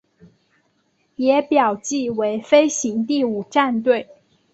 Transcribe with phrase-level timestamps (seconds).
[1.15, 4.09] 也表记为飞行第五战队。